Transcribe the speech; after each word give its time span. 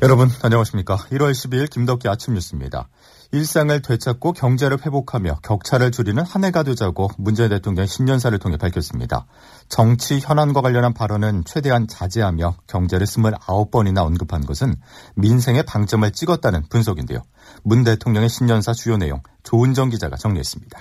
여러분 0.00 0.28
안녕하십니까. 0.42 0.96
1월 0.96 1.32
12일 1.32 1.68
김덕기 1.68 2.08
아침 2.08 2.34
뉴스입니다. 2.34 2.88
일상을 3.32 3.82
되찾고 3.82 4.32
경제를 4.32 4.78
회복하며 4.86 5.40
격차를 5.42 5.90
줄이는 5.90 6.22
한 6.22 6.44
해가 6.44 6.62
되자고 6.62 7.10
문재인 7.18 7.48
대통령 7.48 7.84
신년사를 7.84 8.38
통해 8.38 8.56
밝혔습니다. 8.56 9.26
정치 9.68 10.20
현안과 10.20 10.60
관련한 10.60 10.94
발언은 10.94 11.42
최대한 11.46 11.88
자제하며 11.88 12.58
경제를 12.68 13.08
29번이나 13.08 14.06
언급한 14.06 14.46
것은 14.46 14.76
민생의 15.16 15.64
방점을 15.64 16.08
찍었다는 16.12 16.68
분석인데요. 16.70 17.24
문 17.64 17.82
대통령의 17.82 18.28
신년사 18.28 18.74
주요 18.74 18.98
내용 18.98 19.20
조은정 19.42 19.88
기자가 19.88 20.14
정리했습니다. 20.14 20.78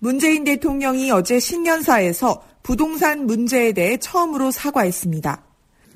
문재인 0.00 0.44
대통령이 0.44 1.10
어제 1.10 1.40
신년사에서 1.40 2.40
부동산 2.62 3.26
문제에 3.26 3.72
대해 3.72 3.96
처음으로 3.96 4.52
사과했습니다. 4.52 5.42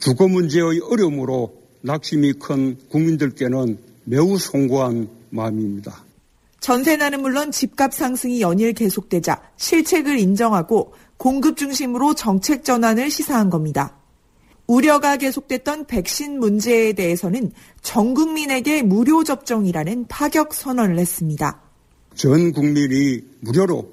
주거 0.00 0.26
문제의 0.26 0.80
어려움으로 0.90 1.59
낙심이 1.82 2.34
큰 2.34 2.78
국민들께는 2.88 3.78
매우 4.04 4.38
송구한 4.38 5.08
마음입니다. 5.30 6.04
전세난은 6.60 7.22
물론 7.22 7.50
집값 7.50 7.94
상승이 7.94 8.40
연일 8.40 8.74
계속되자 8.74 9.40
실책을 9.56 10.18
인정하고 10.18 10.94
공급 11.16 11.56
중심으로 11.56 12.14
정책 12.14 12.64
전환을 12.64 13.10
시사한 13.10 13.50
겁니다. 13.50 13.96
우려가 14.66 15.16
계속됐던 15.16 15.86
백신 15.86 16.38
문제에 16.38 16.92
대해서는 16.92 17.50
전 17.82 18.14
국민에게 18.14 18.82
무료 18.82 19.24
접종이라는 19.24 20.06
파격 20.06 20.54
선언을 20.54 20.98
했습니다. 20.98 21.60
전 22.14 22.52
국민이 22.52 23.20
무료로 23.40 23.90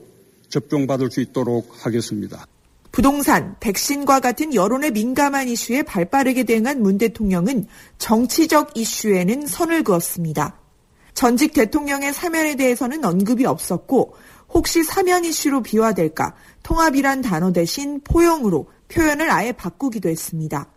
접종받을 0.49 1.09
수 1.09 1.21
있도록 1.21 1.85
하겠습니다. 1.85 2.45
부동산, 2.91 3.55
백신과 3.59 4.19
같은 4.19 4.53
여론에 4.53 4.91
민감한 4.91 5.47
이슈에 5.47 5.83
발빠르게 5.83 6.43
대응한 6.43 6.81
문 6.81 6.97
대통령은 6.97 7.67
정치적 7.97 8.71
이슈에는 8.75 9.45
선을 9.45 9.83
그었습니다. 9.83 10.59
전직 11.13 11.53
대통령의 11.53 12.13
사면에 12.13 12.55
대해서는 12.55 13.03
언급이 13.03 13.45
없었고 13.45 14.15
혹시 14.49 14.83
사면 14.83 15.25
이슈로 15.25 15.61
비화될까 15.63 16.35
통합이란 16.63 17.21
단어 17.21 17.51
대신 17.51 18.01
포용으로 18.03 18.67
표현을 18.87 19.29
아예 19.31 19.51
바꾸기도 19.51 20.09
했습니다. 20.09 20.71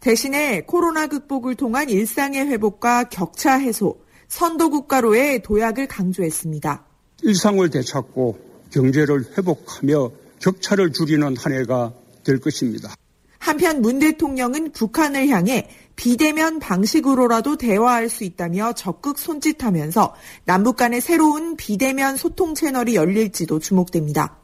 대신에 0.00 0.62
코로나 0.62 1.06
극복을 1.06 1.56
통한 1.56 1.90
일상의 1.90 2.46
회복과 2.46 3.04
격차 3.04 3.54
해소, 3.54 3.98
선도국가로의 4.28 5.42
도약을 5.42 5.88
강조했습니다. 5.88 6.84
일상을 7.22 7.68
되찾고 7.70 8.38
경제를 8.70 9.24
회복하며 9.36 10.10
격차를 10.40 10.92
줄이는 10.92 11.36
한 11.36 11.52
해가 11.52 11.92
될 12.24 12.40
것입니다. 12.40 12.94
한편 13.38 13.80
문 13.80 13.98
대통령은 13.98 14.72
북한을 14.72 15.28
향해 15.28 15.68
비대면 15.96 16.58
방식으로라도 16.58 17.56
대화할 17.56 18.08
수 18.08 18.24
있다며 18.24 18.72
적극 18.72 19.18
손짓하면서 19.18 20.14
남북 20.44 20.76
간의 20.76 21.00
새로운 21.00 21.56
비대면 21.56 22.16
소통 22.16 22.54
채널이 22.54 22.94
열릴지도 22.94 23.58
주목됩니다. 23.58 24.38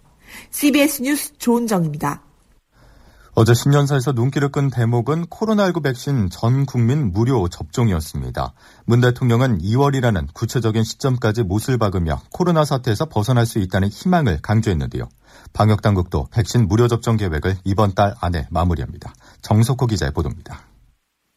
CBS 0.51 1.03
뉴스 1.03 1.37
조은정입니다. 1.39 2.23
어제 3.37 3.53
신년사에서 3.53 4.13
눈길을 4.13 4.51
끈 4.51 4.71
대목은 4.71 5.27
코로나19 5.27 5.83
백신 5.83 6.31
전 6.31 6.65
국민 6.67 7.11
무료 7.11 7.49
접종이었습니다. 7.49 8.55
문 8.85 9.01
대통령은 9.01 9.59
2월이라는 9.59 10.33
구체적인 10.33 10.85
시점까지 10.85 11.43
못을 11.43 11.77
박으며 11.77 12.23
코로나 12.33 12.65
사태에서 12.65 13.07
벗어날 13.07 13.45
수 13.45 13.59
있다는 13.59 13.89
희망을 13.89 14.39
강조했는데요. 14.41 15.09
방역당국도 15.53 16.29
백신 16.31 16.69
무료 16.69 16.87
접종 16.87 17.17
계획을 17.17 17.57
이번 17.65 17.97
달 17.97 18.15
안에 18.21 18.47
마무리합니다. 18.51 19.13
정석호 19.43 19.89
기자의 19.89 20.13
보도입니다. 20.13 20.69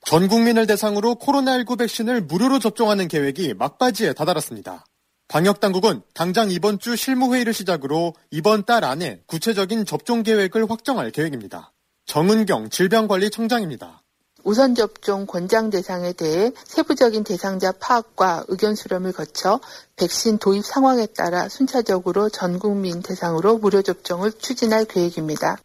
전 0.05 0.27
국민을 0.27 0.67
대상으로 0.67 1.15
코로나19 1.15 1.79
백신을 1.79 2.21
무료로 2.21 2.59
접종하는 2.59 3.07
계획이 3.07 3.55
막바지에 3.55 4.13
다다랐습니다. 4.13 4.85
방역당국은 5.29 6.03
당장 6.13 6.51
이번 6.51 6.77
주 6.77 6.95
실무회의를 6.95 7.55
시작으로 7.55 8.13
이번 8.29 8.65
달 8.65 8.83
안에 8.83 9.21
구체적인 9.25 9.85
접종 9.85 10.21
계획을 10.21 10.69
확정할 10.69 11.09
계획입니다. 11.09 11.73
정은경 12.07 12.69
질병관리청장입니다. 12.69 14.01
우선 14.45 14.75
접종 14.75 15.25
권장 15.25 15.69
대상에 15.69 16.13
대해 16.13 16.51
세부적인 16.63 17.25
대상자 17.25 17.73
파악과 17.73 18.45
의견 18.47 18.75
수렴을 18.75 19.11
거쳐 19.11 19.59
백신 19.97 20.37
도입 20.37 20.63
상황에 20.63 21.05
따라 21.07 21.49
순차적으로 21.49 22.29
전 22.29 22.59
국민 22.59 23.01
대상으로 23.01 23.57
무료 23.57 23.81
접종을 23.81 24.31
추진할 24.31 24.85
계획입니다. 24.85 25.57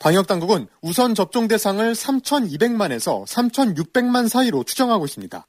방역 0.00 0.26
당국은 0.26 0.66
우선 0.82 1.14
접종 1.14 1.46
대상을 1.46 1.92
3,200만에서 1.92 3.24
3,600만 3.24 4.28
사이로 4.28 4.64
추정하고 4.64 5.04
있습니다. 5.04 5.46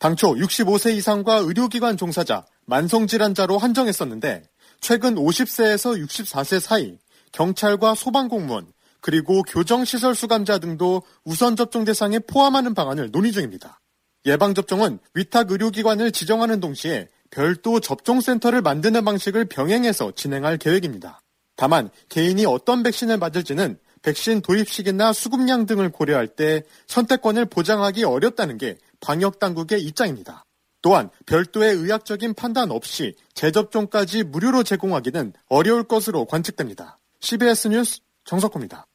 당초 0.00 0.34
65세 0.34 0.96
이상과 0.96 1.36
의료기관 1.36 1.96
종사자, 1.96 2.44
만성질환자로 2.66 3.58
한정했었는데 3.58 4.42
최근 4.80 5.14
50세에서 5.14 6.04
64세 6.04 6.58
사이, 6.58 6.98
경찰과 7.30 7.94
소방공무원, 7.94 8.66
그리고 9.00 9.42
교정시설 9.42 10.14
수감자 10.14 10.58
등도 10.58 11.02
우선 11.24 11.56
접종 11.56 11.84
대상에 11.84 12.18
포함하는 12.18 12.74
방안을 12.74 13.10
논의 13.10 13.32
중입니다. 13.32 13.80
예방접종은 14.26 14.98
위탁 15.14 15.50
의료기관을 15.50 16.12
지정하는 16.12 16.60
동시에 16.60 17.08
별도 17.30 17.80
접종센터를 17.80 18.62
만드는 18.62 19.04
방식을 19.04 19.46
병행해서 19.46 20.12
진행할 20.12 20.56
계획입니다. 20.56 21.20
다만 21.56 21.90
개인이 22.08 22.44
어떤 22.46 22.82
백신을 22.82 23.18
맞을지는 23.18 23.78
백신 24.02 24.42
도입 24.42 24.68
시기나 24.68 25.12
수급량 25.12 25.66
등을 25.66 25.90
고려할 25.90 26.28
때 26.28 26.62
선택권을 26.86 27.46
보장하기 27.46 28.04
어렵다는 28.04 28.58
게 28.58 28.78
방역 29.00 29.38
당국의 29.38 29.82
입장입니다. 29.82 30.44
또한 30.80 31.10
별도의 31.26 31.74
의학적인 31.74 32.34
판단 32.34 32.70
없이 32.70 33.14
재접종까지 33.34 34.22
무료로 34.22 34.62
제공하기는 34.62 35.32
어려울 35.48 35.84
것으로 35.84 36.24
관측됩니다. 36.26 36.98
CBS 37.20 37.68
뉴스 37.68 38.00
정석호입니다. 38.24 38.86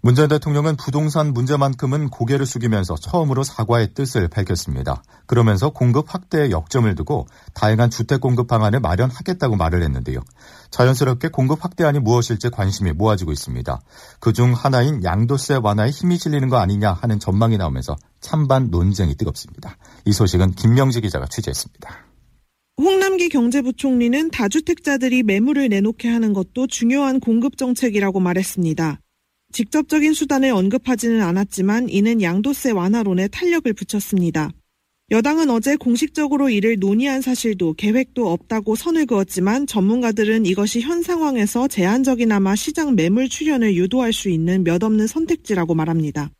문재인 0.00 0.28
대통령은 0.28 0.76
부동산 0.76 1.32
문제만큼은 1.32 2.10
고개를 2.10 2.46
숙이면서 2.46 2.94
처음으로 2.94 3.42
사과의 3.42 3.94
뜻을 3.94 4.28
밝혔습니다. 4.28 5.02
그러면서 5.26 5.70
공급 5.70 6.14
확대에 6.14 6.50
역점을 6.50 6.94
두고 6.94 7.26
다양한 7.52 7.90
주택 7.90 8.20
공급 8.20 8.46
방안을 8.46 8.78
마련하겠다고 8.78 9.56
말을 9.56 9.82
했는데요. 9.82 10.20
자연스럽게 10.70 11.28
공급 11.28 11.64
확대안이 11.64 11.98
무엇일지 11.98 12.48
관심이 12.50 12.92
모아지고 12.92 13.32
있습니다. 13.32 13.80
그중 14.20 14.52
하나인 14.52 15.02
양도세 15.02 15.58
완화에 15.62 15.90
힘이 15.90 16.16
실리는 16.16 16.48
거 16.48 16.58
아니냐 16.58 16.92
하는 16.92 17.18
전망이 17.18 17.56
나오면서 17.56 17.96
찬반 18.20 18.70
논쟁이 18.70 19.16
뜨겁습니다. 19.16 19.76
이 20.04 20.12
소식은 20.12 20.52
김명지 20.52 21.00
기자가 21.00 21.26
취재했습니다. 21.26 22.06
홍남기 22.80 23.28
경제부총리는 23.28 24.30
다주택자들이 24.30 25.24
매물을 25.24 25.68
내놓게 25.68 26.08
하는 26.08 26.32
것도 26.32 26.68
중요한 26.68 27.18
공급 27.18 27.56
정책이라고 27.56 28.20
말했습니다. 28.20 29.00
직접적인 29.52 30.12
수단을 30.12 30.50
언급하지는 30.50 31.20
않았지만 31.22 31.88
이는 31.88 32.22
양도세 32.22 32.70
완화론에 32.70 33.28
탄력을 33.28 33.72
붙였습니다. 33.72 34.50
여당은 35.10 35.48
어제 35.48 35.76
공식적으로 35.76 36.50
이를 36.50 36.76
논의한 36.78 37.22
사실도 37.22 37.72
계획도 37.72 38.30
없다고 38.30 38.76
선을 38.76 39.06
그었지만 39.06 39.66
전문가들은 39.66 40.44
이것이 40.44 40.82
현 40.82 41.02
상황에서 41.02 41.66
제한적이나마 41.66 42.54
시장 42.56 42.94
매물 42.94 43.30
출현을 43.30 43.74
유도할 43.74 44.12
수 44.12 44.28
있는 44.28 44.64
몇 44.64 44.84
없는 44.84 45.06
선택지라고 45.06 45.74
말합니다. 45.74 46.30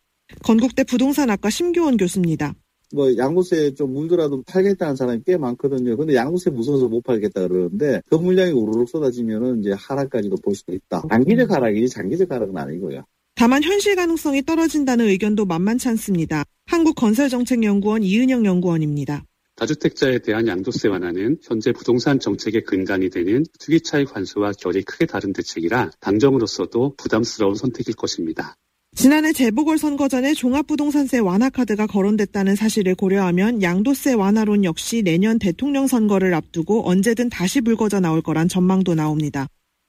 건국대 0.43 0.85
부동산학과 0.85 1.49
심교원 1.49 1.97
교수입니다. 1.97 2.55
뭐 2.95 3.17
양도세 3.17 3.75
좀 3.75 3.93
물더라도 3.93 4.43
팔겠다는 4.43 4.97
사람이 4.97 5.23
꽤 5.27 5.37
많거든요. 5.37 5.97
근데 5.97 6.15
양도세 6.15 6.51
무서워서 6.51 6.89
못 6.89 7.03
팔겠다 7.03 7.47
그러는데 7.47 8.03
그 8.09 8.15
물량이 8.15 8.53
우르륵 8.53 8.89
쏟아지면은 8.89 9.61
이제 9.61 9.73
하락까지도 9.77 10.37
볼 10.37 10.55
수도 10.55 10.73
있다. 10.75 11.03
단기적 11.09 11.51
하락이지 11.51 11.89
장기적 11.89 12.31
하락은 12.31 12.57
아니고요. 12.57 13.05
다만 13.35 13.63
현실 13.63 13.95
가능성이 13.95 14.43
떨어진다는 14.43 15.07
의견도 15.07 15.45
만만치 15.45 15.89
않습니다. 15.91 16.45
한국건설정책연구원 16.67 18.03
이은영 18.03 18.45
연구원입니다. 18.45 19.25
다주택자에 19.55 20.21
대한 20.21 20.47
양도세 20.47 20.89
완화는 20.89 21.39
현재 21.43 21.73
부동산 21.73 22.21
정책의 22.21 22.63
근간이 22.65 23.11
되는 23.11 23.45
투기차익 23.59 24.15
환수와 24.15 24.53
결이 24.53 24.83
크게 24.83 25.07
다른 25.07 25.33
대책이라 25.33 25.91
당정으로서도 26.01 26.95
부담스러운 26.97 27.57
선택일 27.57 27.95
것입니다. 27.97 28.57
지난해 28.99 29.33
재보궐선거 29.33 30.09
전에 30.09 30.35
종합부동산세 30.35 31.21
완화 31.21 31.49
카드가 31.51 31.87
거론됐다는 31.87 32.57
사실을 32.57 32.97
고려하면 32.97 33.63
양도세 33.63 34.15
완화론 34.15 34.65
역시 34.65 35.03
내년 35.05 35.39
대통령 35.39 35.87
선거를 35.87 36.35
앞두고 36.35 36.91
언제든 36.91 37.31
다시 37.31 37.61
불거져 37.61 38.01
나올 38.01 38.23
거란 38.23 38.49
전망도 38.49 38.97
나옵니다. 38.97 39.47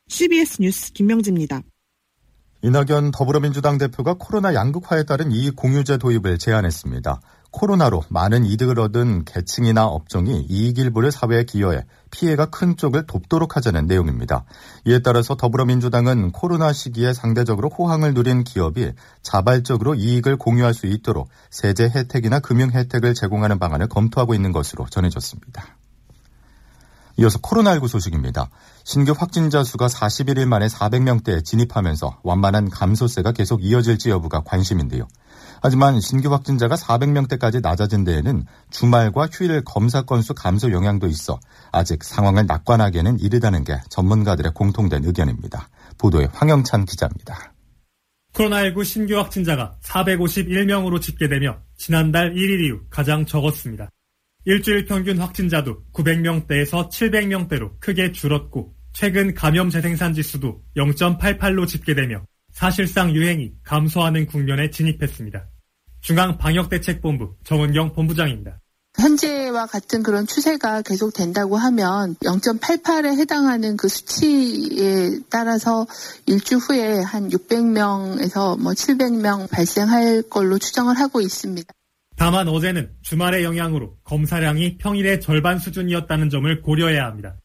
CBS 0.10 0.62
뉴스 0.62 0.94
김명지입니다. 0.94 1.64
이낙연 2.62 3.10
더불어민주당 3.10 3.80
대표가 3.80 4.14
코로나 4.14 4.54
양극화에 4.54 5.06
따른 5.06 5.32
이익 5.32 5.56
공유제 5.56 5.98
도입을 5.98 6.38
제안했습니다. 6.38 7.20
코로나로 7.52 8.04
많은 8.10 8.46
이득을 8.46 8.80
얻은 8.80 9.26
계층이나 9.26 9.86
업종이 9.86 10.46
이익 10.50 10.78
일부를 10.78 11.12
사회에 11.12 11.44
기여해 11.44 11.86
피해가 12.12 12.48
큰 12.48 12.78
쪽을 12.78 13.08
돕도록 13.08 13.56
하자는 13.56 13.88
내용입니다. 13.88 14.46
이에 14.86 15.00
따라서 15.00 15.36
더불어민주당은 15.36 16.32
코로나 16.32 16.74
시기에 16.74 17.14
상대적으로 17.14 17.70
호황을 17.70 18.14
누린 18.14 18.44
기업이 18.44 18.92
자발적으로 19.22 19.96
이익을 19.96 20.38
공유할 20.38 20.74
수 20.74 20.86
있도록 20.86 21.30
세제 21.50 21.86
혜택이나 21.90 22.40
금융 22.40 22.72
혜택을 22.72 23.14
제공하는 23.14 23.60
방안을 23.60 23.88
검토하고 23.88 24.34
있는 24.34 24.52
것으로 24.52 24.86
전해졌습니다. 24.90 25.78
이어서 27.20 27.38
코로나19 27.40 27.88
소식입니다. 27.90 28.50
신규 28.86 29.14
확진자 29.18 29.64
수가 29.64 29.88
41일 29.88 30.46
만에 30.46 30.68
400명대에 30.68 31.44
진입하면서 31.44 32.22
완만한 32.24 32.70
감소세가 32.70 33.34
계속 33.34 33.64
이어질지 33.64 34.10
여부가 34.10 34.42
관심인데요. 34.46 35.06
하지만 35.62 36.00
신규 36.00 36.32
확진자가 36.32 36.76
400명대까지 36.76 37.62
낮아진 37.62 38.04
데에는 38.04 38.46
주말과 38.70 39.28
휴일 39.32 39.64
검사 39.64 40.02
건수 40.02 40.34
감소 40.34 40.72
영향도 40.72 41.08
있어 41.08 41.40
아직 41.72 42.04
상황을 42.04 42.46
낙관하기에는 42.46 43.20
이르다는 43.20 43.64
게 43.64 43.80
전문가들의 43.90 44.54
공통된 44.54 45.06
의견입니다. 45.06 45.70
보도에 45.98 46.28
황영찬 46.32 46.86
기자입니다. 46.86 47.54
코로나19 48.34 48.86
신규 48.86 49.18
확진자가 49.18 49.78
451명으로 49.84 51.02
집계되며 51.02 51.60
지난달 51.78 52.34
1일 52.34 52.66
이후 52.66 52.82
가장 52.90 53.26
적었습니다. 53.26 53.90
일주일 54.46 54.86
평균 54.86 55.20
확진자도 55.20 55.84
900명대에서 55.94 56.90
700명대로 56.90 57.80
크게 57.80 58.12
줄었고 58.12 58.74
최근 58.94 59.34
감염 59.34 59.70
재생산 59.70 60.14
지수도 60.14 60.62
0.88로 60.78 61.68
집계되며 61.68 62.24
사실상 62.60 63.16
유행이 63.16 63.54
감소하는 63.64 64.26
국면에 64.26 64.70
진입했습니다. 64.70 65.48
중앙방역대책본부 66.02 67.36
정은경 67.46 67.94
본부장입니다. 67.94 68.60
현재와 69.00 69.66
같은 69.68 70.04
그런 70.04 70.28
추세가 70.28 70.82
계속 70.82 71.14
된다고 71.14 71.56
하면 71.56 72.16
0.88에 72.16 73.18
해당하는 73.18 73.78
그 73.78 73.88
수치에 73.88 75.22
따라서 75.30 75.88
일주 76.26 76.58
후에 76.58 77.02
한 77.02 77.30
600명에서 77.30 78.60
뭐 78.60 78.74
700명 78.74 79.50
발생할 79.50 80.24
걸로 80.24 80.58
추정을 80.58 81.00
하고 81.00 81.22
있습니다. 81.22 81.74
다만 82.18 82.50
어제는 82.50 82.92
주말의 83.04 83.46
영향으로 83.46 83.96
검사량이 84.04 84.80
평일의 84.80 85.22
절반 85.22 85.60
수준이었다는 85.60 86.30
점을 86.30 86.62
고려해야 86.62 87.06
합니다. 87.06 87.38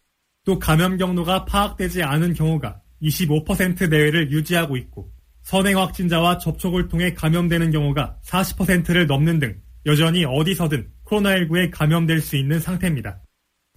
또 0.44 0.58
감염 0.58 0.96
경로가 0.96 1.44
파악되지 1.44 2.02
않은 2.02 2.34
경우가 2.34 2.81
25% 3.05 3.89
내외를 3.89 4.33
유지하고 4.33 4.77
있고 4.77 5.12
선행 5.43 5.79
확진자와 5.79 6.39
접촉을 6.39 6.89
통해 6.89 7.12
감염되는 7.12 7.71
경우가 7.71 8.19
40%를 8.25 9.06
넘는 9.06 9.39
등 9.39 9.61
여전히 9.87 10.25
어디서든 10.25 10.91
코로나19에 11.05 11.71
감염될 11.71 12.21
수 12.21 12.37
있는 12.37 12.59
상태입니다. 12.61 13.21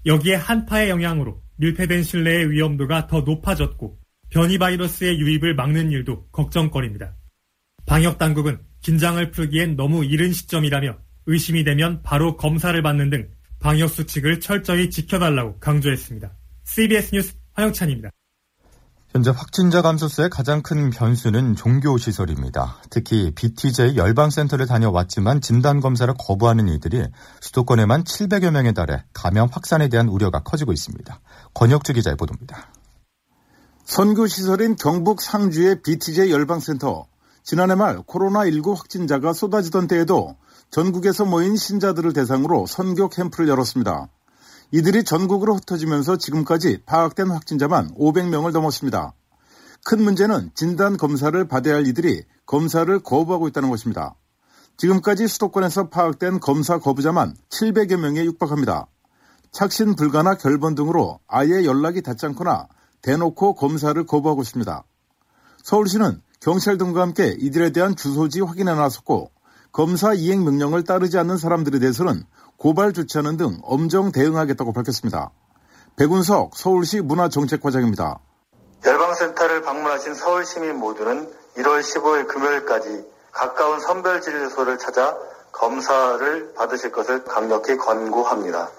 여기에 0.05 0.35
한파의 0.35 0.89
영향으로 0.89 1.43
밀폐된 1.57 2.03
실내의 2.03 2.51
위험도가 2.51 3.07
더 3.07 3.21
높아졌고 3.21 3.99
변이 4.29 4.57
바이러스의 4.57 5.19
유입을 5.19 5.55
막는 5.55 5.91
일도 5.91 6.27
걱정거리입니다. 6.31 7.15
방역 7.85 8.17
당국은 8.17 8.59
긴장을 8.81 9.31
풀기엔 9.31 9.75
너무 9.75 10.05
이른 10.05 10.31
시점이라며 10.31 10.97
의심이 11.25 11.63
되면 11.63 12.01
바로 12.03 12.37
검사를 12.37 12.79
받는 12.81 13.09
등 13.09 13.29
방역 13.59 13.89
수칙을 13.89 14.39
철저히 14.39 14.89
지켜달라고 14.89 15.59
강조했습니다. 15.59 16.31
CBS 16.63 17.15
뉴스 17.15 17.35
화영찬입니다. 17.53 18.11
현재 19.17 19.31
확진자 19.35 19.81
감소세의 19.81 20.29
가장 20.29 20.61
큰 20.61 20.91
변수는 20.91 21.55
종교시설입니다. 21.55 22.77
특히 22.91 23.31
BTJ 23.33 23.97
열방센터를 23.97 24.67
다녀왔지만 24.67 25.41
진단검사를 25.41 26.13
거부하는 26.19 26.67
이들이 26.67 27.03
수도권에만 27.41 28.03
700여 28.03 28.51
명에 28.51 28.73
달해 28.73 29.03
감염 29.13 29.49
확산에 29.51 29.87
대한 29.89 30.07
우려가 30.07 30.43
커지고 30.43 30.71
있습니다. 30.71 31.19
권혁주 31.55 31.93
기자의 31.93 32.15
보도입니다. 32.15 32.71
선교시설인 33.85 34.75
경북 34.75 35.23
상주의 35.23 35.81
BTJ 35.81 36.31
열방센터. 36.31 37.07
지난해 37.43 37.73
말 37.73 37.97
코로나19 38.03 38.75
확진자가 38.75 39.33
쏟아지던 39.33 39.87
때에도 39.87 40.35
전국에서 40.69 41.25
모인 41.25 41.55
신자들을 41.55 42.13
대상으로 42.13 42.67
선교 42.67 43.09
캠프를 43.09 43.49
열었습니다. 43.49 44.09
이들이 44.71 45.05
전국으로 45.05 45.55
흩어지면서 45.55 46.17
지금까지 46.17 46.81
파악된 46.85 47.29
확진자만 47.29 47.93
500명을 47.95 48.51
넘었습니다. 48.51 49.13
큰 49.85 50.03
문제는 50.03 50.51
진단 50.55 50.97
검사를 50.97 51.47
받아야 51.47 51.75
할 51.75 51.87
이들이 51.87 52.23
검사를 52.45 52.99
거부하고 52.99 53.47
있다는 53.47 53.69
것입니다. 53.69 54.15
지금까지 54.75 55.27
수도권에서 55.27 55.89
파악된 55.89 56.41
검사 56.41 56.79
거부자만 56.79 57.35
700여 57.49 57.97
명에 57.97 58.25
육박합니다. 58.25 58.87
착신 59.51 59.95
불가나 59.95 60.35
결번 60.35 60.75
등으로 60.75 61.19
아예 61.27 61.63
연락이 61.63 62.01
닿지 62.01 62.25
않거나 62.27 62.67
대놓고 63.01 63.55
검사를 63.55 64.05
거부하고 64.05 64.41
있습니다. 64.41 64.83
서울시는 65.63 66.21
경찰 66.41 66.77
등과 66.77 67.01
함께 67.01 67.35
이들에 67.39 67.71
대한 67.71 67.95
주소지 67.95 68.41
확인에 68.41 68.75
나섰고 68.75 69.31
검사 69.71 70.13
이행 70.13 70.43
명령을 70.43 70.83
따르지 70.83 71.17
않는 71.17 71.37
사람들에 71.37 71.79
대해서는 71.79 72.23
고발 72.57 72.93
조치하는 72.93 73.37
등 73.37 73.59
엄정 73.63 74.11
대응하겠다고 74.11 74.73
밝혔습니다. 74.73 75.31
백운석 75.95 76.55
서울시 76.55 77.01
문화정책과장입니다. 77.01 78.19
열방센터를 78.85 79.63
방문하신 79.63 80.13
서울시민 80.13 80.77
모두는 80.77 81.29
1월 81.57 81.81
15일 81.81 82.27
금요일까지 82.27 83.05
가까운 83.31 83.79
선별진료소를 83.79 84.77
찾아 84.77 85.17
검사를 85.51 86.53
받으실 86.53 86.91
것을 86.91 87.23
강력히 87.23 87.77
권고합니다. 87.77 88.69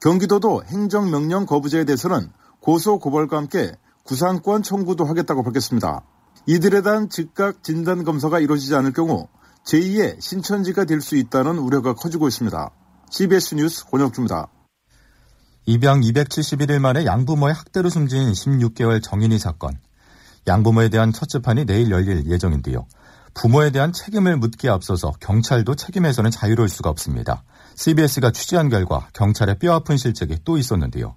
경기도도 0.00 0.64
행정명령 0.64 1.46
거부자에 1.46 1.84
대해서는 1.84 2.30
고소 2.60 2.98
고발과 2.98 3.36
함께 3.36 3.76
구상권 4.04 4.62
청구도 4.62 5.04
하겠다고 5.04 5.42
밝혔습니다. 5.42 6.02
이들에 6.46 6.82
대한 6.82 7.08
즉각 7.08 7.62
진단검사가 7.62 8.38
이루어지지 8.38 8.74
않을 8.74 8.92
경우 8.92 9.28
제2의 9.66 10.20
신천지가 10.20 10.84
될 10.84 11.00
수 11.00 11.16
있다는 11.16 11.58
우려가 11.58 11.94
커지고 11.94 12.28
있습니다. 12.28 12.70
CBS 13.10 13.54
뉴스 13.56 13.84
권혁주입니다. 13.86 14.48
입양 15.66 16.00
271일 16.00 16.78
만에 16.78 17.06
양부모의 17.06 17.54
학대로 17.54 17.88
숨진 17.88 18.32
16개월 18.32 19.02
정인이 19.02 19.38
사건. 19.38 19.78
양부모에 20.46 20.90
대한 20.90 21.12
첫 21.12 21.28
재판이 21.28 21.64
내일 21.64 21.90
열릴 21.90 22.26
예정인데요. 22.26 22.86
부모에 23.32 23.70
대한 23.70 23.92
책임을 23.92 24.36
묻기에 24.36 24.70
앞서서 24.70 25.12
경찰도 25.20 25.74
책임에서는 25.74 26.30
자유로울 26.30 26.68
수가 26.68 26.90
없습니다. 26.90 27.42
CBS가 27.76 28.30
취재한 28.30 28.68
결과 28.68 29.08
경찰의 29.14 29.58
뼈아픈 29.58 29.96
실책이 29.96 30.40
또 30.44 30.58
있었는데요. 30.58 31.16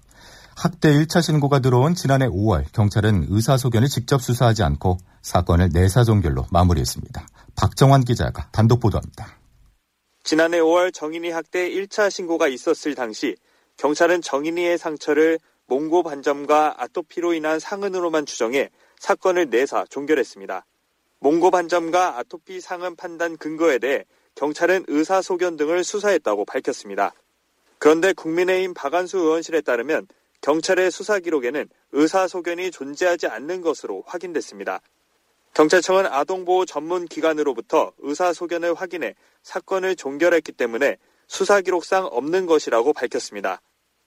학대 0.56 0.92
1차 0.92 1.22
신고가 1.22 1.60
들어온 1.60 1.94
지난해 1.94 2.26
5월 2.26 2.64
경찰은 2.72 3.26
의사소견을 3.28 3.88
직접 3.88 4.20
수사하지 4.22 4.64
않고 4.64 4.98
사건을 5.22 5.68
내사종결로 5.72 6.46
마무리했습니다. 6.50 7.26
박정환 7.58 8.04
기자가 8.04 8.48
단독 8.52 8.78
보도합니다. 8.78 9.36
지난해 10.22 10.60
5월 10.60 10.94
정인이 10.94 11.28
학대 11.30 11.68
1차 11.68 12.08
신고가 12.08 12.46
있었을 12.46 12.94
당시 12.94 13.34
경찰은 13.78 14.22
정인이의 14.22 14.78
상처를 14.78 15.40
몽고 15.66 16.04
반점과 16.04 16.76
아토피로 16.78 17.34
인한 17.34 17.58
상흔으로만 17.58 18.26
추정해 18.26 18.70
사건을 19.00 19.50
내사 19.50 19.84
종결했습니다. 19.90 20.64
몽고 21.18 21.50
반점과 21.50 22.18
아토피 22.18 22.60
상흔 22.60 22.94
판단 22.94 23.36
근거에 23.36 23.78
대해 23.78 24.04
경찰은 24.36 24.84
의사 24.86 25.20
소견 25.20 25.56
등을 25.56 25.82
수사했다고 25.82 26.44
밝혔습니다. 26.44 27.12
그런데 27.80 28.12
국민의힘 28.12 28.72
박안수 28.72 29.18
의원실에 29.18 29.62
따르면 29.62 30.06
경찰의 30.42 30.92
수사 30.92 31.18
기록에는 31.18 31.68
의사 31.90 32.28
소견이 32.28 32.70
존재하지 32.70 33.26
않는 33.26 33.62
것으로 33.62 34.04
확인됐습니다. 34.06 34.80
경찰청은 35.54 36.06
아동보호 36.06 36.66
전문 36.66 37.06
기관으로부터 37.06 37.92
의사소견을 37.98 38.74
확인해 38.74 39.14
사건을 39.42 39.96
종결했기 39.96 40.52
때문에 40.52 40.98
수사 41.26 41.60
기록상 41.60 42.06
없는 42.06 42.46
것이라고 42.46 42.92
밝혔습니다. 42.92 43.60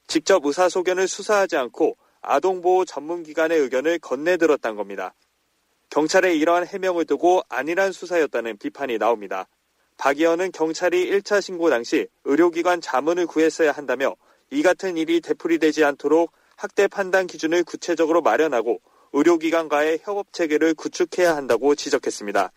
직접 0.06 0.44
의사소견을 0.44 1.08
수사하지 1.08 1.56
않고 1.56 1.96
아동보호 2.22 2.84
전문기관의 2.84 3.58
의견을 3.58 3.98
건네들었단 3.98 4.76
겁니다. 4.76 5.14
경찰의 5.90 6.38
이러한 6.38 6.66
해명을 6.66 7.04
두고 7.04 7.42
안일한 7.48 7.92
수사였다는 7.92 8.56
비판이 8.56 8.98
나옵니다. 8.98 9.46
박 9.98 10.18
의원은 10.18 10.52
경찰이 10.52 11.10
1차 11.10 11.40
신고 11.42 11.68
당시 11.70 12.08
의료기관 12.24 12.80
자문을 12.80 13.26
구했어야 13.26 13.72
한다며 13.72 14.16
이 14.50 14.62
같은 14.62 14.96
일이 14.96 15.20
되풀이되지 15.20 15.84
않도록 15.84 16.32
학대 16.56 16.88
판단 16.88 17.26
기준을 17.26 17.64
구체적으로 17.64 18.22
마련하고 18.22 18.80
의료기관과의 19.12 20.00
협업 20.02 20.32
체계를 20.32 20.74
구축해야 20.74 21.36
한다고 21.36 21.74
지적했습니다. 21.74 22.52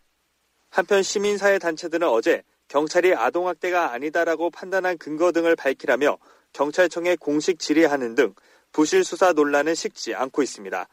한편 0.69 1.03
시민사회 1.03 1.59
단체들은 1.59 2.07
어제 2.07 2.43
경찰이 2.67 3.13
아동학대가 3.13 3.93
아니다라고 3.93 4.49
판단한 4.49 4.97
근거 4.97 5.31
등을 5.31 5.55
밝히라며 5.55 6.17
경찰청에 6.53 7.15
공식 7.17 7.59
질의하는 7.59 8.15
등 8.15 8.33
부실 8.71 9.03
수사 9.03 9.33
논란은 9.33 9.75
식지 9.75 10.15
않고 10.15 10.41
있습니다. 10.41 10.87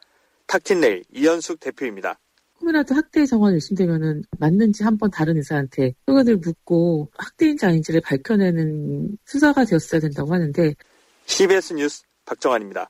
탁틴레일 0.47 1.05
이현숙 1.13 1.61
대표입니다. 1.61 2.19
조금이라도 2.63 2.95
학대 2.95 3.27
정황이 3.27 3.55
의심되면은 3.55 4.23
맞는지 4.39 4.85
한번 4.85 5.11
다른 5.11 5.37
의사한테 5.37 5.95
의견을 6.07 6.37
묻고 6.37 7.11
학대인지 7.17 7.67
아닌지를 7.67 8.01
밝혀내는 8.01 9.19
수사가 9.25 9.65
되었어야 9.65 10.01
된다고 10.01 10.33
하는데 10.33 10.75
CBS 11.27 11.75
뉴스 11.75 12.05
박정환입니다. 12.25 12.89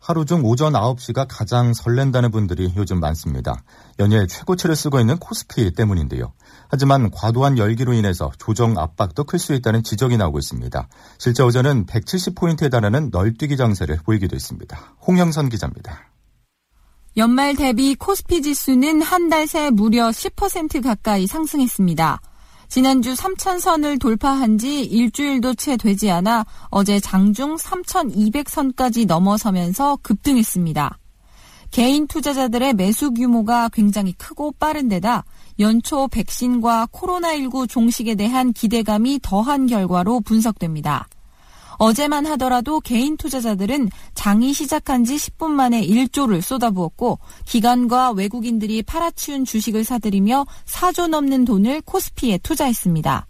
하루 0.00 0.24
중 0.24 0.44
오전 0.44 0.72
9시가 0.72 1.26
가장 1.28 1.74
설렌다는 1.74 2.30
분들이 2.30 2.72
요즘 2.76 3.00
많습니다. 3.00 3.62
연일 3.98 4.26
최고치를 4.26 4.74
쓰고 4.74 4.98
있는 4.98 5.18
코스피 5.18 5.72
때문인데요. 5.72 6.32
하지만 6.68 7.10
과도한 7.10 7.58
열기로 7.58 7.92
인해서 7.92 8.32
조정 8.38 8.78
압박도 8.78 9.24
클 9.24 9.38
수 9.38 9.52
있다는 9.54 9.82
지적이 9.82 10.16
나오고 10.16 10.38
있습니다. 10.38 10.88
실제 11.18 11.42
오전은 11.42 11.86
170포인트에 11.86 12.70
달하는 12.70 13.10
널뛰기 13.12 13.56
장세를 13.56 13.98
보이기도 14.04 14.34
했습니다. 14.34 14.94
홍영선 15.06 15.48
기자입니다. 15.50 16.10
연말 17.16 17.56
대비 17.56 17.94
코스피 17.94 18.40
지수는 18.40 19.02
한 19.02 19.28
달 19.28 19.46
새 19.46 19.70
무려 19.70 20.08
10% 20.08 20.82
가까이 20.82 21.26
상승했습니다. 21.26 22.20
지난주 22.70 23.14
3,000선을 23.14 24.00
돌파한 24.00 24.56
지 24.56 24.82
일주일도 24.82 25.54
채 25.54 25.76
되지 25.76 26.08
않아 26.08 26.46
어제 26.68 27.00
장중 27.00 27.56
3,200선까지 27.56 29.06
넘어서면서 29.06 29.98
급등했습니다. 30.02 30.96
개인 31.72 32.06
투자자들의 32.06 32.74
매수 32.74 33.12
규모가 33.12 33.70
굉장히 33.70 34.12
크고 34.12 34.52
빠른 34.52 34.88
데다 34.88 35.24
연초 35.58 36.06
백신과 36.06 36.88
코로나19 36.92 37.68
종식에 37.68 38.14
대한 38.14 38.52
기대감이 38.52 39.18
더한 39.20 39.66
결과로 39.66 40.20
분석됩니다. 40.20 41.08
어제만 41.80 42.26
하더라도 42.26 42.78
개인 42.80 43.16
투자자들은 43.16 43.88
장이 44.12 44.52
시작한 44.52 45.02
지 45.02 45.16
10분 45.16 45.48
만에 45.48 45.80
1조를 45.80 46.42
쏟아부었고 46.42 47.18
기관과 47.46 48.10
외국인들이 48.10 48.82
팔아치운 48.82 49.46
주식을 49.46 49.84
사들이며 49.84 50.44
4조 50.66 51.08
넘는 51.08 51.46
돈을 51.46 51.80
코스피에 51.80 52.36
투자했습니다. 52.42 53.26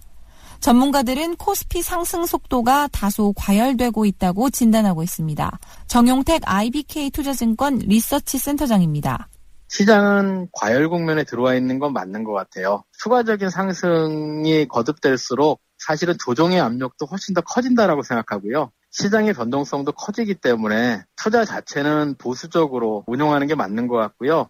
전문가들은 0.58 1.36
코스피 1.36 1.80
상승 1.80 2.26
속도가 2.26 2.88
다소 2.88 3.32
과열되고 3.36 4.04
있다고 4.04 4.50
진단하고 4.50 5.04
있습니다. 5.04 5.58
정용택 5.86 6.42
IBK 6.44 7.10
투자증권 7.10 7.78
리서치 7.78 8.38
센터장입니다. 8.38 9.28
시장은 9.68 10.48
과열 10.52 10.88
국면에 10.88 11.22
들어와 11.22 11.54
있는 11.54 11.78
건 11.78 11.92
맞는 11.92 12.24
것 12.24 12.32
같아요. 12.32 12.82
추가적인 12.98 13.48
상승이 13.48 14.66
거듭될수록 14.66 15.60
사실은 15.86 16.14
조정의 16.24 16.60
압력도 16.60 17.06
훨씬 17.06 17.34
더 17.34 17.40
커진다라고 17.40 18.02
생각하고요. 18.02 18.70
시장의 18.90 19.34
변동성도 19.34 19.92
커지기 19.92 20.34
때문에 20.36 21.02
투자 21.16 21.44
자체는 21.44 22.16
보수적으로 22.18 23.04
운용하는 23.06 23.46
게 23.46 23.54
맞는 23.54 23.88
것 23.88 23.96
같고요. 23.96 24.48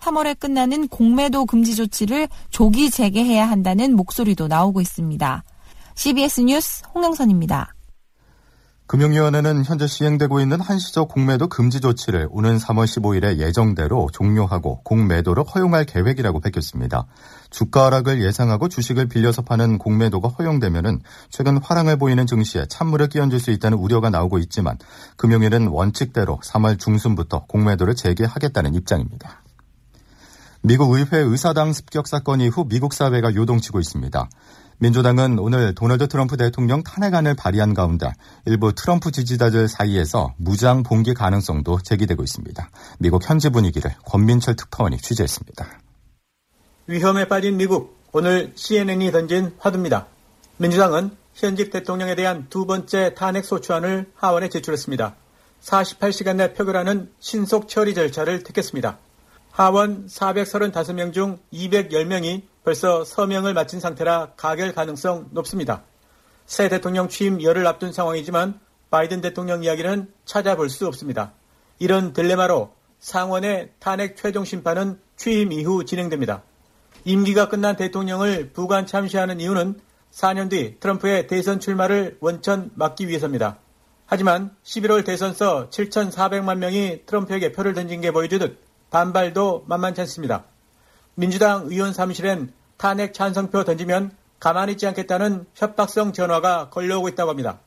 3월에 0.00 0.38
끝나는 0.38 0.88
공매도 0.88 1.44
금지 1.44 1.74
조치를 1.74 2.28
조기 2.48 2.90
재개해야 2.90 3.48
한다는 3.48 3.94
목소리도 3.94 4.48
나오고 4.48 4.80
있습니다. 4.80 5.44
CBS 5.94 6.40
뉴스 6.42 6.82
홍영선입니다. 6.94 7.74
금융위원회는 8.90 9.64
현재 9.64 9.86
시행되고 9.86 10.40
있는 10.40 10.60
한시적 10.60 11.06
공매도 11.06 11.46
금지 11.46 11.78
조치를 11.78 12.26
오는 12.32 12.58
3월 12.58 12.86
15일에 12.86 13.36
예정대로 13.36 14.08
종료하고 14.12 14.80
공매도를 14.82 15.44
허용할 15.44 15.84
계획이라고 15.84 16.40
밝혔습니다. 16.40 17.06
주가 17.50 17.86
하락을 17.86 18.20
예상하고 18.20 18.68
주식을 18.68 19.06
빌려서 19.06 19.42
파는 19.42 19.78
공매도가 19.78 20.30
허용되면은 20.30 21.02
최근 21.28 21.58
화랑을 21.58 21.98
보이는 21.98 22.26
증시에 22.26 22.66
찬물을 22.68 23.10
끼얹을 23.10 23.38
수 23.38 23.52
있다는 23.52 23.78
우려가 23.78 24.10
나오고 24.10 24.38
있지만 24.38 24.76
금융위는 25.18 25.68
원칙대로 25.68 26.40
3월 26.42 26.76
중순부터 26.76 27.44
공매도를 27.46 27.94
재개하겠다는 27.94 28.74
입장입니다. 28.74 29.40
미국 30.62 30.92
의회 30.92 31.16
의사당 31.16 31.72
습격 31.72 32.06
사건 32.06 32.42
이후 32.42 32.66
미국 32.68 32.92
사회가 32.92 33.34
요동치고 33.34 33.80
있습니다. 33.80 34.28
민주당은 34.78 35.38
오늘 35.38 35.74
도널드 35.74 36.08
트럼프 36.08 36.36
대통령 36.36 36.82
탄핵안을 36.82 37.34
발의한 37.34 37.72
가운데 37.72 38.12
일부 38.44 38.74
트럼프 38.74 39.10
지지자들 39.10 39.68
사이에서 39.68 40.34
무장 40.36 40.82
봉기 40.82 41.14
가능성도 41.14 41.78
제기되고 41.82 42.22
있습니다. 42.22 42.70
미국 42.98 43.26
현지 43.26 43.48
분위기를 43.48 43.94
권민철 44.04 44.56
특파원이 44.56 44.98
취재했습니다. 44.98 45.66
위험에 46.88 47.26
빠진 47.26 47.56
미국, 47.56 47.98
오늘 48.12 48.52
CNN이 48.54 49.12
던진 49.12 49.54
화두입니다. 49.58 50.08
민주당은 50.58 51.10
현직 51.32 51.70
대통령에 51.70 52.14
대한 52.14 52.48
두 52.50 52.66
번째 52.66 53.14
탄핵 53.14 53.46
소추안을 53.46 54.10
하원에 54.14 54.50
제출했습니다. 54.50 55.14
48시간 55.62 56.36
내 56.36 56.52
표결하는 56.52 57.10
신속 57.18 57.68
처리 57.68 57.94
절차를 57.94 58.42
택했습니다. 58.42 58.98
하원 59.50 60.06
435명 60.06 61.12
중 61.12 61.38
210명이 61.52 62.42
벌써 62.64 63.04
서명을 63.04 63.52
마친 63.54 63.80
상태라 63.80 64.32
가결 64.36 64.72
가능성 64.72 65.28
높습니다. 65.32 65.82
새 66.46 66.68
대통령 66.68 67.08
취임 67.08 67.42
열흘 67.42 67.66
앞둔 67.66 67.92
상황이지만 67.92 68.58
바이든 68.90 69.20
대통령 69.20 69.62
이야기는 69.64 70.12
찾아볼 70.24 70.68
수 70.68 70.86
없습니다. 70.86 71.32
이런 71.78 72.12
딜레마로 72.12 72.74
상원의 72.98 73.70
탄핵 73.78 74.16
최종 74.16 74.44
심판은 74.44 75.00
취임 75.16 75.52
이후 75.52 75.84
진행됩니다. 75.84 76.42
임기가 77.04 77.48
끝난 77.48 77.76
대통령을 77.76 78.50
부관 78.52 78.86
참시하는 78.86 79.40
이유는 79.40 79.80
4년 80.12 80.50
뒤 80.50 80.76
트럼프의 80.80 81.26
대선 81.26 81.60
출마를 81.60 82.18
원천 82.20 82.70
막기 82.74 83.08
위해서입니다. 83.08 83.58
하지만 84.06 84.54
11월 84.64 85.04
대선서 85.04 85.70
7,400만 85.70 86.58
명이 86.58 87.02
트럼프에게 87.06 87.52
표를 87.52 87.74
던진 87.74 88.00
게 88.00 88.10
보여주듯 88.10 88.69
반발도 88.90 89.64
만만치 89.66 90.00
않습니다. 90.02 90.44
민주당 91.14 91.66
의원 91.66 91.92
사무실엔 91.92 92.52
탄핵 92.76 93.14
찬성표 93.14 93.64
던지면 93.64 94.12
가만히 94.38 94.72
있지 94.72 94.86
않겠다는 94.86 95.46
협박성 95.54 96.12
전화가 96.12 96.70
걸려오고 96.70 97.08
있다고 97.08 97.30
합니다. 97.30 97.60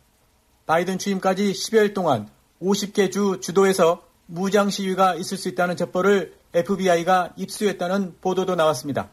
바이든 0.66 0.98
취임까지 0.98 1.52
10여일 1.52 1.94
동안 1.94 2.30
50개 2.62 3.12
주 3.12 3.40
주도에서 3.42 4.02
무장 4.26 4.70
시위가 4.70 5.16
있을 5.16 5.38
수 5.38 5.50
있다는 5.50 5.76
첩보를 5.76 6.34
FBI가 6.54 7.34
입수했다는 7.36 8.16
보도도 8.22 8.56
나왔습니다. 8.56 9.10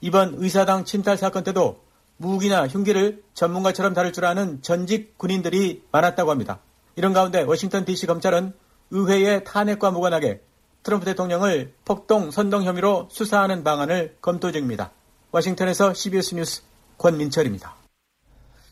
이번 0.00 0.34
의사당 0.38 0.84
침탈 0.84 1.16
사건 1.16 1.44
때도 1.44 1.80
무기나 2.16 2.66
흉기를 2.66 3.22
전문가처럼 3.34 3.92
다룰 3.92 4.12
줄 4.12 4.24
아는 4.24 4.62
전직 4.62 5.18
군인들이 5.18 5.84
많았다고 5.90 6.30
합니다. 6.30 6.60
이런 6.94 7.12
가운데 7.12 7.42
워싱턴 7.42 7.84
DC 7.84 8.06
검찰은 8.06 8.54
의회의 8.90 9.44
탄핵과 9.44 9.90
무관하게 9.90 10.40
트럼프 10.86 11.04
대통령을 11.04 11.74
폭동 11.84 12.30
선동 12.30 12.62
혐의로 12.62 13.08
수사하는 13.10 13.64
방안을 13.64 14.18
검토 14.20 14.52
중입니다. 14.52 14.92
워싱턴에서 15.32 15.94
CBS 15.94 16.36
뉴스 16.36 16.62
권민철입니다. 16.96 17.74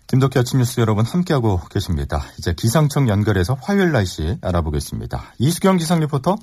김덕기 0.06 0.38
아침 0.38 0.61
뉴스 0.61 0.78
여러분 0.78 1.04
함께하고 1.04 1.61
계십니다. 1.68 2.25
이제 2.38 2.54
기상청 2.56 3.09
연결해서 3.09 3.59
화요일 3.61 3.90
날씨 3.90 4.38
알아보겠습니다. 4.42 5.35
이수경 5.40 5.76
기상 5.76 5.99
리포터. 5.99 6.37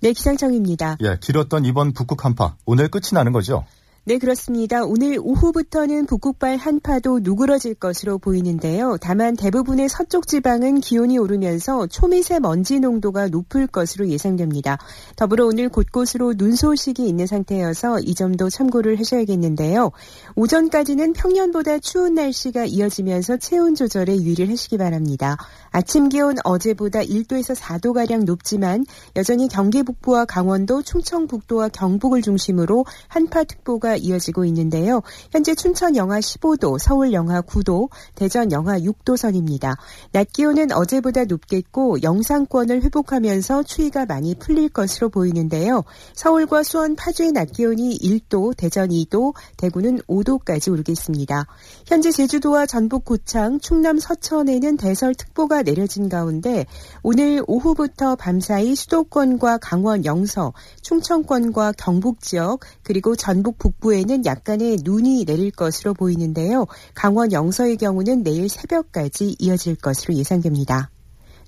네, 0.00 0.12
기상청입니다. 0.12 0.96
예, 1.02 1.16
길었던 1.20 1.64
이번 1.64 1.92
북극 1.92 2.24
한파 2.24 2.56
오늘 2.66 2.88
끝이 2.88 3.10
나는 3.12 3.30
거죠? 3.30 3.64
네, 4.06 4.18
그렇습니다. 4.18 4.84
오늘 4.84 5.18
오후부터는 5.18 6.04
북극발 6.04 6.58
한파도 6.58 7.20
누그러질 7.22 7.76
것으로 7.76 8.18
보이는데요. 8.18 8.98
다만 9.00 9.34
대부분의 9.34 9.88
서쪽 9.88 10.26
지방은 10.26 10.80
기온이 10.80 11.16
오르면서 11.16 11.86
초미세 11.86 12.38
먼지 12.38 12.80
농도가 12.80 13.28
높을 13.28 13.66
것으로 13.66 14.08
예상됩니다. 14.08 14.76
더불어 15.16 15.46
오늘 15.46 15.70
곳곳으로 15.70 16.34
눈 16.34 16.54
소식이 16.54 17.08
있는 17.08 17.26
상태여서 17.26 18.00
이 18.00 18.14
점도 18.14 18.50
참고를 18.50 18.98
하셔야겠는데요. 18.98 19.90
오전까지는 20.36 21.14
평년보다 21.14 21.78
추운 21.78 22.12
날씨가 22.12 22.66
이어지면서 22.66 23.38
체온 23.38 23.74
조절에 23.74 24.16
유의를 24.16 24.50
하시기 24.50 24.76
바랍니다. 24.76 25.38
아침 25.70 26.10
기온 26.10 26.36
어제보다 26.44 27.00
1도에서 27.00 27.58
4도가량 27.58 28.26
높지만 28.26 28.84
여전히 29.16 29.48
경기 29.48 29.82
북부와 29.82 30.26
강원도, 30.26 30.82
충청북도와 30.82 31.70
경북을 31.70 32.20
중심으로 32.20 32.84
한파특보가 33.08 33.93
이어지고 33.96 34.44
있는데요. 34.46 35.02
현재 35.30 35.54
춘천 35.54 35.96
영하 35.96 36.20
15도, 36.20 36.78
서울 36.78 37.12
영하 37.12 37.40
9도, 37.42 37.90
대전 38.14 38.52
영하 38.52 38.78
6도 38.78 39.16
선입니다. 39.16 39.76
낮 40.12 40.32
기온은 40.32 40.72
어제보다 40.72 41.24
높겠고 41.24 42.02
영상권을 42.02 42.82
회복하면서 42.82 43.64
추위가 43.64 44.06
많이 44.06 44.34
풀릴 44.34 44.68
것으로 44.68 45.08
보이는데요. 45.08 45.84
서울과 46.14 46.62
수원, 46.62 46.96
파주의 46.96 47.32
낮 47.32 47.52
기온이 47.52 47.98
1도, 47.98 48.56
대전 48.56 48.88
2도, 48.88 49.34
대구는 49.56 49.98
5도까지 50.08 50.72
오르겠습니다. 50.72 51.46
현재 51.86 52.10
제주도와 52.10 52.66
전북 52.66 53.04
고창, 53.04 53.60
충남 53.60 53.98
서천에는 53.98 54.76
대설특보가 54.76 55.62
내려진 55.62 56.08
가운데 56.08 56.66
오늘 57.02 57.42
오후부터 57.46 58.16
밤사이 58.16 58.74
수도권과 58.74 59.58
강원 59.58 60.04
영서, 60.04 60.52
충청권과 60.82 61.72
경북 61.76 62.20
지역 62.20 62.60
그리고 62.82 63.16
전북 63.16 63.58
북부 63.58 63.83
에는 63.92 64.24
약간의 64.24 64.78
눈이 64.82 65.24
내릴 65.24 65.50
것으로 65.50 65.94
보이는데요. 65.94 66.66
강원 66.94 67.32
영서의 67.32 67.76
경우는 67.76 68.22
내일 68.22 68.48
새벽까지 68.48 69.36
이어질 69.38 69.76
것으로 69.76 70.14
예상됩니다. 70.14 70.90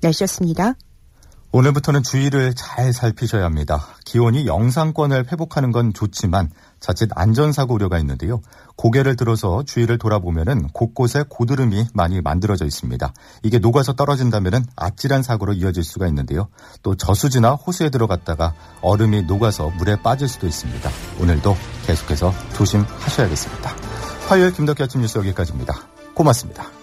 날씨였습니다. 0.03 0.75
오늘부터는 1.57 2.03
주의를 2.03 2.53
잘 2.55 2.93
살피셔야 2.93 3.43
합니다. 3.47 3.87
기온이 4.05 4.45
영상권을 4.45 5.33
회복하는 5.33 5.73
건 5.73 5.95
좋지만 5.95 6.51
자칫 6.81 7.09
안전사고 7.15 7.73
우려가 7.73 7.99
있는데요. 8.01 8.43
고개를 8.77 9.17
들어서 9.17 9.63
주위를 9.65 9.97
돌아보면은 9.97 10.69
곳곳에 10.75 11.25
고드름이 11.27 11.87
많이 11.95 12.21
만들어져 12.21 12.67
있습니다. 12.67 13.11
이게 13.43 13.59
녹아서 13.59 13.95
떨어진다면은 13.95 14.67
아찔한 14.77 15.23
사고로 15.23 15.55
이어질 15.55 15.83
수가 15.83 16.07
있는데요. 16.09 16.49
또 16.83 16.95
저수지나 16.95 17.53
호수에 17.53 17.89
들어갔다가 17.89 18.53
얼음이 18.83 19.23
녹아서 19.23 19.71
물에 19.79 19.97
빠질 20.03 20.29
수도 20.29 20.47
있습니다. 20.47 20.91
오늘도 21.23 21.57
계속해서 21.87 22.35
조심하셔야겠습니다. 22.55 23.71
화요일 24.29 24.53
김덕기 24.53 24.83
아침 24.83 25.01
뉴스 25.01 25.17
여기까지입니다. 25.17 25.75
고맙습니다. 26.13 26.76